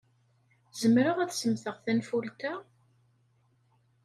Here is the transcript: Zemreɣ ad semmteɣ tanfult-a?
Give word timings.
Zemreɣ 0.79 1.17
ad 1.19 1.31
semmteɣ 1.33 1.75
tanfult-a? 1.83 2.53